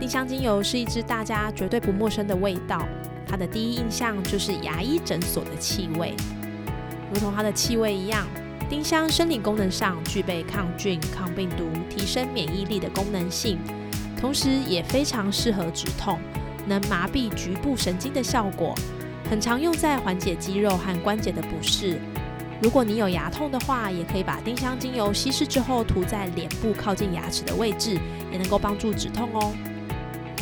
[0.00, 2.86] 丁香精油是一支大家绝对不陌生的味道，
[3.26, 6.14] 它的第一印象就是牙医诊所的气味。
[7.12, 8.24] 如同它的气味一样，
[8.70, 13.58] 丁香生理功能上具备抗菌、抗病毒、提升免疫力的功能性，
[14.20, 16.20] 同时也非常适合止痛，
[16.64, 18.76] 能麻痹局部神经的效果，
[19.28, 21.98] 很常用在缓解肌肉和关节的不适。
[22.62, 27.98] 如果你有牙痛的话，也可以把丁香精油稀释之后涂在脸部靠近牙齿的位置，
[28.30, 29.52] 也能够帮助止痛哦。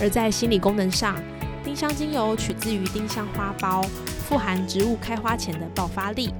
[0.00, 1.16] 而在心理功能上，
[1.64, 3.82] 丁香精油取自于丁香花苞，
[4.28, 6.34] 富含植物开花前的爆发力，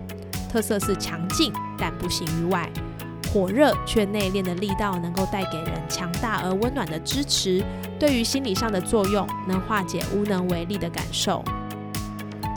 [0.51, 2.71] 特色是强劲但不形于外，
[3.33, 7.63] 火热却内敛的力道能够带给人强大而温暖的支持。
[7.99, 11.43] 对于心理上的作用，能化解无能为力的感受。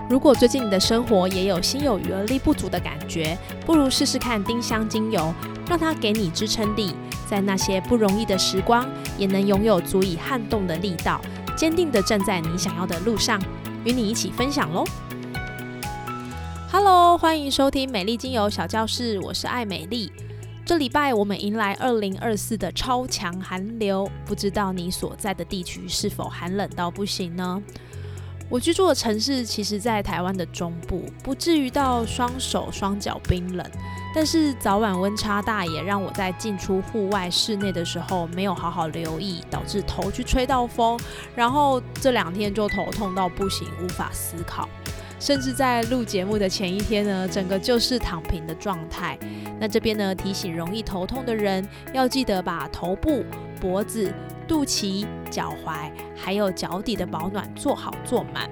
[0.09, 5.33] 如果最近你的生活也有心有余而力不足的感觉，不如试试看丁香精油，
[5.69, 6.93] 让它给你支撑力。
[7.29, 8.83] 在那些不容易的时光，
[9.19, 11.19] 也能拥有足以撼动的力道，
[11.55, 13.37] 坚定的站在你想要的路上，
[13.83, 14.85] 与你一起分享喽。
[16.71, 20.09] Hello，欢迎收听美丽精油小教室，我是爱美丽。
[20.65, 27.61] 这礼拜我们迎来二零二四的超强寒流，不知道你所在的地区是否寒冷到不行呢？
[28.49, 33.63] 我居住的城市其实，在台湾的中部，不至于到双手双脚冰冷，
[34.13, 40.99] 但是早晚温差大，也让我在进出户外室内的时候没有好好留意，导致头去吹到风，
[41.35, 44.67] 然后这两天就头痛到不行，无法思考，
[45.19, 49.15] 甚至在录节目的前一天呢，整个就是躺平的状态。
[49.59, 53.23] 那这边呢，提醒容易头痛的人，要记得把头部、
[53.59, 54.13] 脖子。
[54.47, 58.49] 肚脐、脚踝还有脚底的保暖做好做满。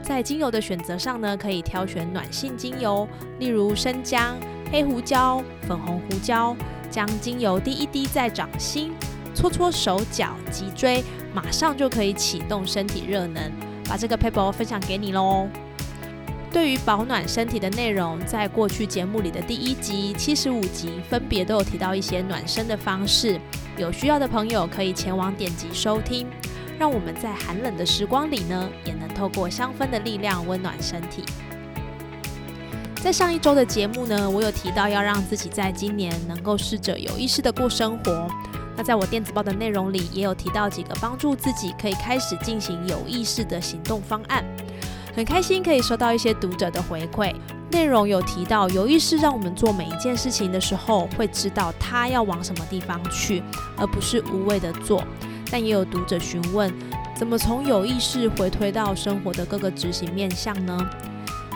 [0.00, 3.08] 在精油的选择上呢，可以挑选暖性精油，
[3.40, 4.36] 例如生姜、
[4.70, 6.56] 黑胡椒、粉红胡椒，
[6.88, 8.92] 将精油滴一滴在掌心，
[9.34, 11.02] 搓搓手脚、脊椎，
[11.34, 13.50] 马上就可以启动身体热能。
[13.88, 15.48] 把这个 paper 分享给你喽。
[16.52, 23.40] 对于保暖身体的内容，在过去节目里的第一集、七十五集分别都有提到一些暖身的方式，
[23.76, 26.26] 有需要的朋友可以前往点击收听。
[26.78, 31.22] 让我们在寒冷的时光里呢，也能透过香氛的力量温暖身体。
[32.96, 38.28] 在上一周的节目呢，我有提到要让自己在今年能够试着有意识的过生活。
[38.76, 44.44] 那在我电子报的内容里，也有提到几个帮助自己可以开始进行有意识的行动方案。
[45.14, 47.34] 很开心可以收到一些读者的回馈，
[47.72, 53.42] 内容有提到有意识让我们做每一件事情的时候，会知道他要往什么地方去，
[53.76, 55.02] 而不是无谓的做。
[55.50, 56.72] 但也有读者询问，
[57.16, 60.78] 怎么从有意识回推到生活的各个执行面向呢？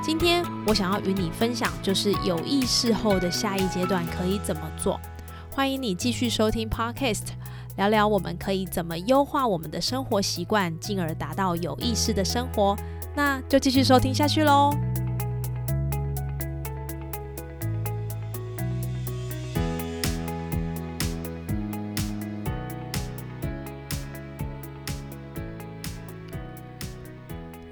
[0.03, 4.99] 今天我想要与你分享，就是有意识后的下一阶段可以怎么做。
[5.51, 7.29] 欢迎你继续收听 Podcast，
[7.77, 12.77] 聊聊我们可以怎么优化我们的生活习惯，进而达到有意识的生活。
[13.15, 14.86] 那就继续收听下去喽。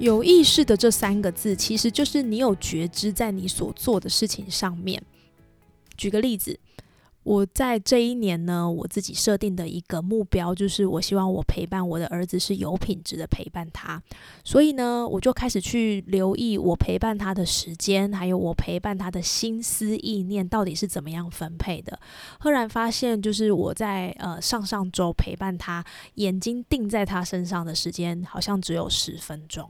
[0.05, 5.03] 有意识的这三个字，其实就是你有觉知在你所做的事情上面。
[5.97, 6.59] 举个例子。
[7.25, 14.01] 我在这一年呢，我自己设定的一个目标就是，我希望我陪伴我的儿子是有品质的陪伴他。
[14.45, 21.99] 所以呢，我就开始去留意我陪伴他的时间，还有我陪伴他的心思意念到底是怎么样分配的。
[22.39, 25.83] 赫然发现，就是我在呃上上周陪伴他，
[26.17, 29.69] 眼睛定在他身上的时间好像只有十分钟。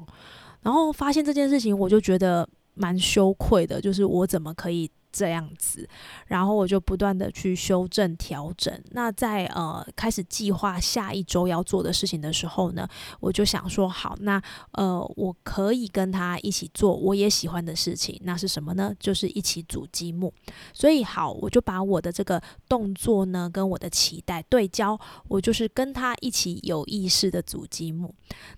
[0.63, 4.91] 然后发现这件事情，我就觉得蛮羞愧的，就是我怎么可以。
[5.15, 5.89] 这样子，
[6.27, 8.83] 然后我就不断的去修正调整。
[8.91, 12.89] 那在呃开始计划下一周要做的事情的时候呢，
[13.21, 18.93] 我就想说，好，那呃我可以跟他一起做我也喜欢的事情，那是什么呢？
[18.99, 20.35] 就是一起组积木。
[20.73, 28.13] 所以好，我就把我的这个动作呢跟我的期待对焦，我就是跟他一起有意识的组积木。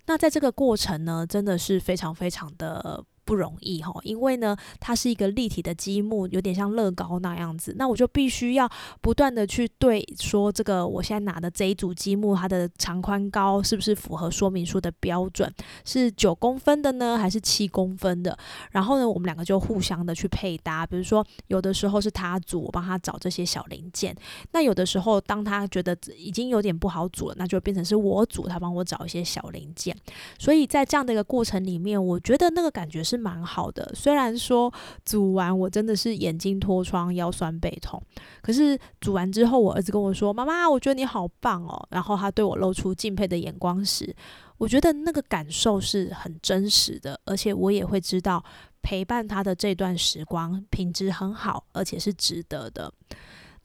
[0.07, 3.05] 那在这个过程呢，真的是非常非常的。
[3.27, 7.75] 不容易哈，因为呢，它是一个立体的积木，有点像乐高那样子。
[7.77, 8.69] 那我就必须要
[9.01, 15.53] 不断的去对说，这个我现在拿的这一组积木，它的长宽高是不是符合说明书的标准？
[15.83, 18.37] 是九公分的呢，还是七公分的？
[18.71, 20.85] 然后呢，我们两个就互相的去配搭。
[20.85, 24.13] 比如说，有的时候是他组，我帮他找这些小零件；
[24.53, 29.93] 那有的时候，当他觉得已经有点不好组了，那就变成是我组，他帮我找一些小零件。
[30.39, 33.91] 所以在这样的一个过程里面，我觉得那个感觉是蛮好的。
[33.95, 34.71] 虽然说
[35.03, 38.01] 煮完我真的是眼睛脱窗、腰酸背痛，
[38.41, 44.15] 可是煮完之后，我儿子跟我说：“妈妈，我觉得你好棒哦。”然后他对我露出敬佩的眼光时，
[44.57, 48.43] 我觉得那个感受是很真实的，而且我也会知道
[48.81, 52.93] 陪伴他的这段时光品质很好，而且是值得的。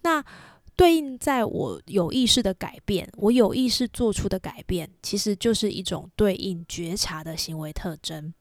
[0.02, 0.24] 那。
[0.74, 8.32] 对应在我有意识的改变，我有意识做出的改变，其实就是一种对应觉察的行为特征。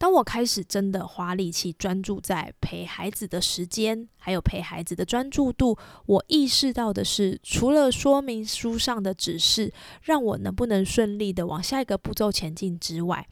[0.00, 5.76] 当我开始真的花力气专注在陪孩子的时间，还有陪孩子的专注度，
[6.06, 9.70] 我意识到的是，除了说明书上的指示，
[10.00, 13.28] 让我能不能顺利的往下一个步骤前进之外，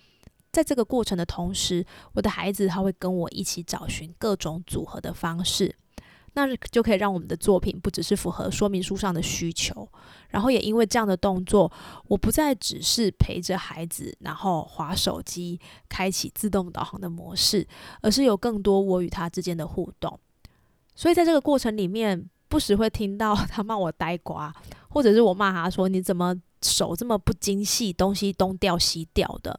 [0.53, 5.75] 在这个过程的同时，我的孩子他会跟我一起找寻各种组合的方式。
[6.47, 9.89] 那就可以让我们的作品不只是符合说明书上的需求，
[10.29, 11.71] 然后也因为这样的动作，
[12.07, 15.59] 我不再只是陪着孩子，然后划手机，
[15.89, 17.67] 开启自动导航的模式，
[18.03, 20.19] 而是有更多我与他之间的互动。
[20.95, 24.55] 所以在这个过程里面，不时会听到 他骂我呆瓜，
[24.89, 29.59] 或者是我骂他说：“你怎么手这么不精细，东西东掉西掉的。”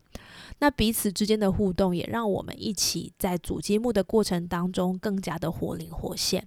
[0.59, 6.45] 那彼此之间的互动，也让我们一起在组积木的过程当中更加的活灵活现。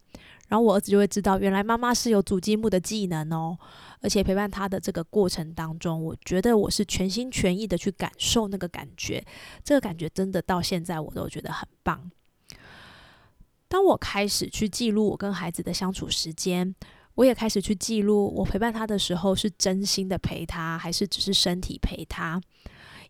[0.49, 3.59] 然后我儿子就会知道，原来妈妈是有组积木的技能哦。
[4.03, 9.25] 而且陪伴他的这个过程当中，我觉得我是全心全意的去感受那个感觉。
[9.65, 12.11] 这个感觉真的到现在我都觉得很棒。
[13.69, 16.75] 当我开始去记录我跟孩子的相处时间，
[17.15, 22.39] 我也开始去记录我陪伴他的时候是真心的陪他，还是只是身体陪他。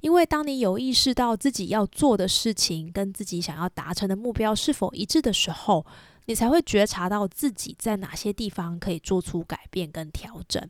[0.03, 5.87] 因为当你有意识到自己要做的事情跟自己想要达成的目标是否一致的时候，
[6.27, 10.69] 你才会觉察到自己在哪些地方可以做出改变跟调整。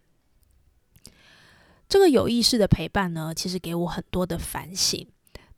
[1.88, 5.06] 这个有意识的陪伴呢，其实给我很多的反省。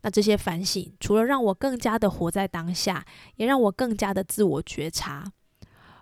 [0.02, 3.04] 那这些反省，除了让我更加的活在当下，
[3.36, 5.32] 也让我更加的自我觉察。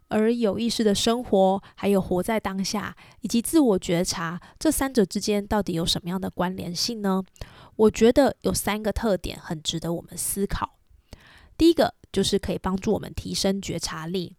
[0.09, 7.23] 而有意识的生活，还有活在当下，以及自我觉察，这三者之间到底有什么样的关联性呢？
[7.77, 10.79] 我觉得有三个特点很值得我们思考。
[11.57, 14.37] 第一个就是可以帮助我们提升觉察力。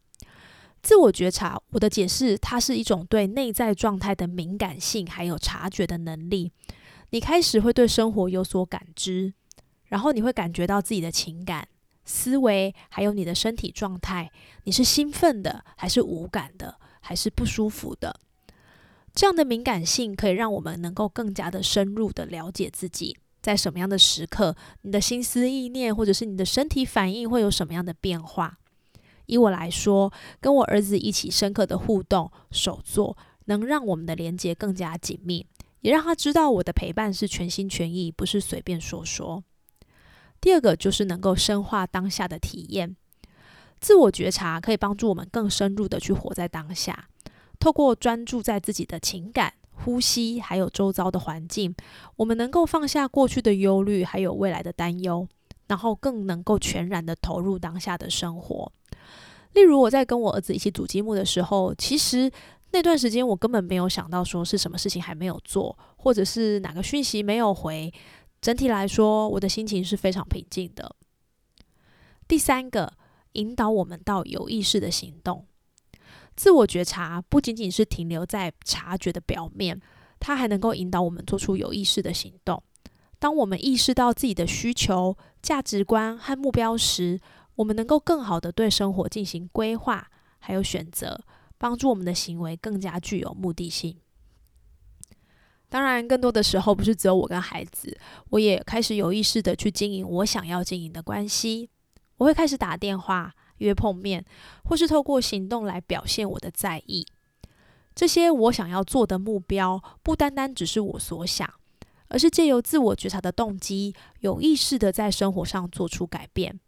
[0.81, 6.51] 自我觉察，我的解释，它是一种对内在状态的敏感性，还有察觉的能力。
[7.11, 9.33] 你开始会对生活有所感知，
[9.85, 11.67] 然后你会感觉到自己的情感、
[12.03, 14.29] 思维，还有你的身体状态。
[14.65, 18.19] 你是兴奋的，还是无感的，还是不舒服的？
[19.15, 23.15] 这样的敏感性可以让我们能够更加的深入的了解自己。
[23.43, 28.57] 在什么样的时刻，你的心思意念或者是你的身体反应会有什么样的变化？
[29.25, 35.45] 以我来说，跟我儿子一起深刻的互动、手作，能让我们的连接更加紧密，
[35.81, 39.43] 也让他知道我的陪伴是全心全意，不是随便说说。
[40.39, 42.95] 第二个就是能够深化当下的体验，
[43.81, 47.09] 自我觉察可以帮助我们更深入的去活在当下，
[47.59, 49.53] 透过专注在自己的情感。
[49.83, 51.75] 呼吸，还有周遭的环境，
[52.15, 55.27] 我们能够放下过去的忧虑，还有未来的担忧，
[55.67, 58.71] 然后更能够全然的投入当下的生活。
[59.53, 62.31] 例如，我在跟我儿子一起组积木的时候，其实
[62.71, 67.93] 那段时间我根本没有想到说是什么事情还没有做，或者是哪个讯息没有回。
[68.41, 70.95] 整体来说，我的心情是非常平静的。
[72.27, 72.93] 第三个，
[73.33, 75.45] 引导我们到有意识的行动。
[76.35, 79.79] 自我觉察不仅仅是停留在察觉的表面，
[80.19, 82.61] 它还能够引导我们做出有意识的行动。
[83.19, 87.21] 当我们意识到自己的需求、价值观和目标时，
[87.55, 90.09] 我们能够更好的对生活进行规划，
[90.39, 91.23] 还有选择，
[91.57, 93.97] 帮助我们的行为更加具有目的性。
[95.69, 97.97] 当然，更多的时候不是只有我跟孩子，
[98.29, 101.69] 我也开始有意识的去经营我想要经营的关系。
[102.17, 103.33] 我会开始打电话。
[103.63, 104.23] 约碰面，
[104.65, 107.05] 或是透过行动来表现我的在意。
[107.95, 111.51] 这些我想要做的目标，不单单只是我所想，
[112.09, 116.59] 而是借由自我觉察的动机，有意识的在生活上做出改变。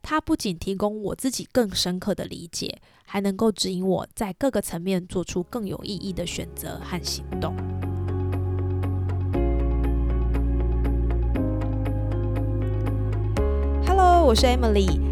[0.00, 7.54] 它不仅提供我自己更深刻的理解，还能够指引我在各个层面做出更有意义的选择和行动。
[14.24, 15.11] 我是 Emily。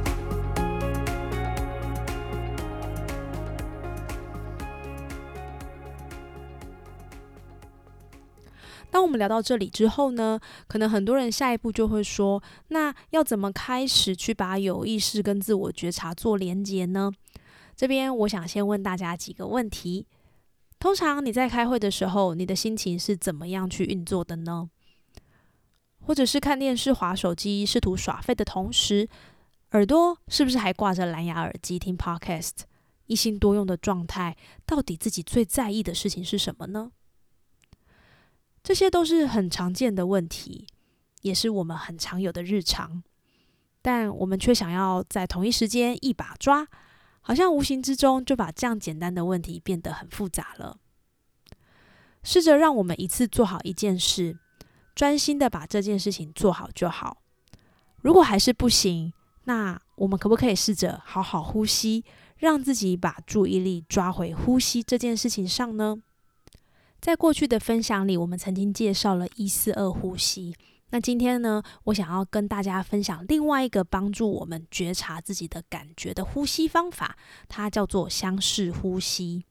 [9.11, 17.11] 们聊到这里之后呢，可能很多人下一步就会说：“那要怎么开始去把有意识跟自我觉察做连接呢？”
[17.75, 20.07] 这边我想先问大家几个问题：
[20.79, 24.69] 通常你在开会的时候，你的心情是怎么样去运作的呢？
[25.99, 29.07] 或者是看电视、划手机、试图耍废的同时，
[29.71, 32.61] 耳朵是不是还挂着蓝牙耳机听 Podcast？
[33.07, 36.91] 一心多用的状态，到底自己最在意的事情是什么呢？
[38.63, 40.67] 这些都是很常见的问题，
[41.21, 43.01] 也是我们很常有的日常，
[43.81, 46.67] 但我们却想要在同一时间一把抓，
[47.21, 50.77] 好像无形之中就把这样简单的问题变得很复杂了。
[52.23, 54.37] 试着让我们一次做好一件事，
[54.93, 57.17] 专心的把这件事情做好就好。
[58.01, 59.11] 如果还是不行，
[59.45, 62.05] 那我们可不可以试着好好呼吸，
[62.37, 65.97] 让自己把注意力抓回呼吸这件事情上呢？
[67.01, 70.55] 在过去的分享里，我们曾经介绍了一四二呼吸。
[70.91, 77.17] 那今天呢，我想要跟大家分享另外一个帮助我们觉察自己的感觉的呼吸方法，
[77.49, 79.43] 它叫做相视呼吸。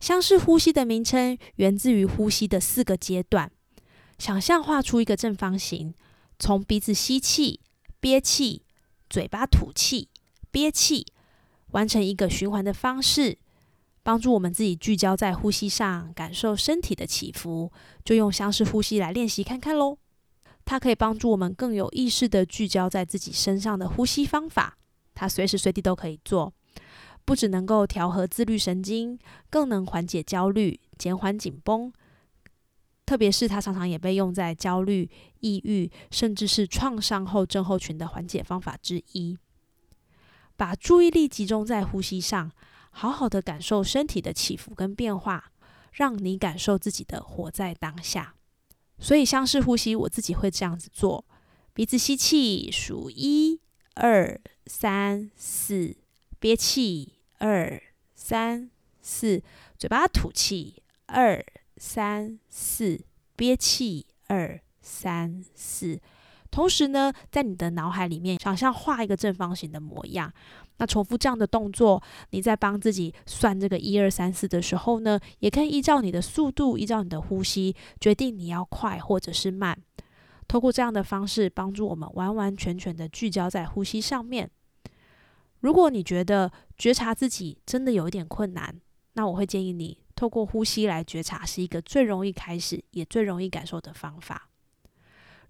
[0.00, 3.50] 相视呼吸的名称源自于呼吸的四个阶段。
[4.18, 5.94] 想象画出一个正方形，
[6.38, 7.60] 从鼻子吸气、
[8.00, 8.64] 憋气，
[9.08, 10.10] 嘴巴吐气、
[10.50, 11.06] 憋气，
[11.70, 13.38] 完成一个循环的方式。
[14.02, 17.70] 帮助我们自己聚焦在呼吸上，感受身体的起伏，
[18.04, 19.98] 就用相似呼吸来练习看看喽。
[20.64, 24.78] 它可以帮助我们更有意识的聚焦在自己身上的呼吸方法。
[25.14, 26.52] 它随时随地都可以做，
[27.24, 29.18] 不只能够调和自律神经，
[29.50, 31.92] 更能缓解焦虑、减缓紧绷。
[33.04, 39.36] 特别是它常常也被用在焦虑、抑郁，甚至是创伤后症候群的缓解方法之一。
[40.56, 42.50] 把注意力集中在呼吸上。
[42.90, 45.52] 好好的感受身体的起伏跟变化，
[45.92, 48.34] 让你感受自己的活在当下。
[48.98, 51.24] 所以相似呼吸，我自己会这样子做：
[51.72, 53.60] 鼻子吸气，数一
[53.94, 55.96] 二三四，
[56.38, 57.82] 憋气二
[58.14, 58.70] 三
[59.00, 59.42] 四，
[59.78, 61.44] 嘴巴吐气二
[61.78, 63.00] 三四，
[63.36, 66.00] 憋气二三四。
[66.50, 70.32] 同时呢，在你的脑海里面想象画一个正方形的模样。
[70.80, 79.78] 那重复这样的动作，你在帮自己算这个一二三四的时候呢，也可以依照你的速度，依照你的呼吸，决定你要快或者是慢。
[80.48, 84.50] 透过这样的方式，帮助我们完完全全的聚焦在呼吸上面。
[85.60, 88.74] 如果你觉得觉察自己真的有一点困难，
[89.12, 94.49] 那我会建议你透过呼吸来觉察，是一个最容易开始也最容易感受的方法。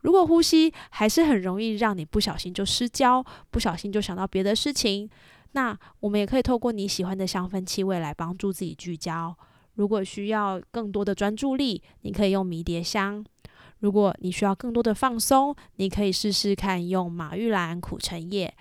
[0.03, 5.09] 如果呼吸还是很容易让你不小心就失焦，不小心就想到别的事情，
[5.53, 9.37] 那我们也可以透过你喜欢的香氛气味来帮助自己聚焦。
[9.75, 13.25] 如果需要更多的专注力，你可以用迷迭香；
[13.79, 18.55] 如果你需要更多的放松，你可以试试看用马玉兰苦橙叶。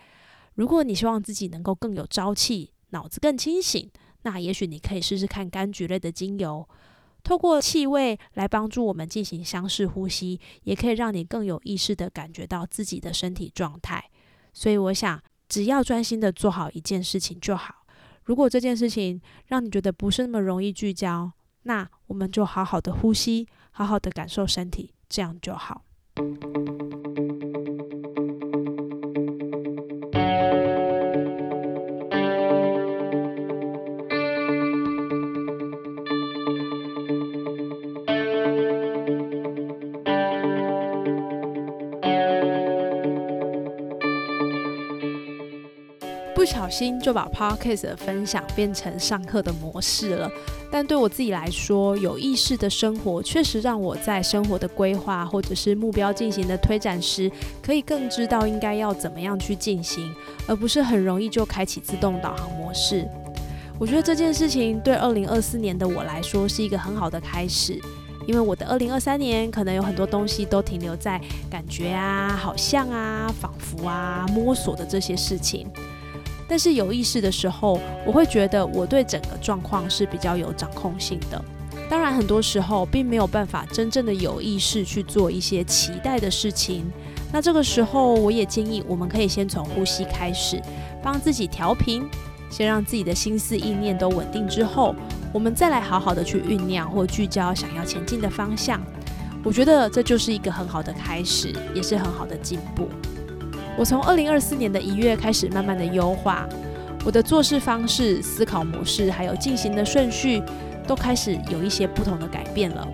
[0.56, 3.90] 如果你希望自己能够更有朝气，脑子更清醒，
[4.24, 6.68] 那也许你可以试试看柑橘类的精油，
[7.24, 14.04] 透过气味来帮助我们进行相似呼吸，也可以让你更有意识的感觉到自己的身体状态。
[14.54, 17.76] 所以我想，只要专心的做好一件事情就好。
[18.24, 21.32] 如果这件事情让你觉得不是那么容易聚焦，
[21.64, 25.84] 那我们就好好的呼吸，好好的感受身体，这样就好。
[46.50, 50.32] 小心就把 podcast 的分享变成上课的模式了，
[50.72, 60.12] 但对我自己来说，有意识的生活确实让我在生活的规划或者是目标进行的推展时，可以更知道应该要怎么样去进行，
[60.48, 63.08] 而不是很容易就开启自动导航模式。
[63.78, 67.80] 我觉得这件事情对二零二四年的我来说是一个很好的开始，
[68.28, 75.68] 因为我的二零二三年可能有很多东西都停留在感觉啊、好像啊、仿佛啊、摸索的这些事情。
[76.50, 81.40] 但是有意识的时候，我会觉得我对整个状况是比较有掌控性的。
[81.88, 86.92] 当然，很多时候并没有办法真正的有意识去做一些期待的事情。
[87.32, 90.62] 那这个时候，我也建议我们可以先从呼吸开始，
[91.04, 92.10] 帮自己调平，
[92.50, 94.96] 先让自己的心思意念都稳定之后，
[95.32, 98.82] 我们再来好好的去酝酿或聚焦想要前进的方向。
[99.44, 102.90] 我觉得这就是一个很好的开始，也是很好的进步。
[103.80, 106.46] 我从二零二四年的一月开始，慢慢的优化
[107.06, 110.44] 我的做事方式、思考模式，还有进行的顺序，
[110.86, 112.86] 都开始有一些不同的改变了。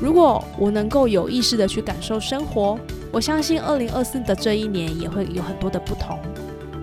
[0.00, 2.78] 如果我能够有意识的去感受生活，
[3.12, 6.18] 我相信二零二四的这一年也会有很多的不同。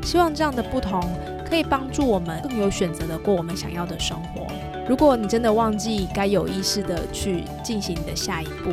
[0.04, 1.02] 希望这样的不同
[1.50, 4.46] 可以帮助我们更有选择的过我们想要的生活。
[4.88, 8.72] 如果你真的忘记该有意识的去进行你的下一步。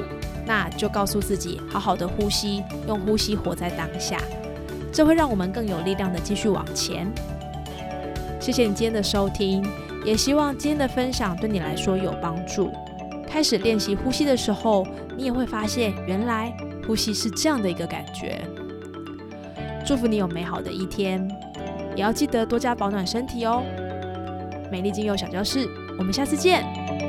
[0.50, 4.20] 那就告诉自己，好好的呼吸，用呼吸活在当下，
[4.92, 7.06] 这会让我们更有力量的继续往前。
[8.40, 9.64] 谢谢你今天的收听，
[10.04, 12.72] 也希望今天的分享对你来说有帮助。
[13.28, 14.84] 开始练习呼吸的时候，
[15.16, 16.52] 你也会发现，原来
[16.84, 18.40] 呼吸是这样的一个感觉。
[19.86, 21.30] 祝福你有美好的一天，
[21.94, 23.62] 也要记得多加保暖身体哦。
[24.68, 26.99] 美丽精油小教室，我们下次见。